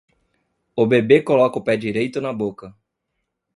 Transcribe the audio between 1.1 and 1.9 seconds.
coloca o pé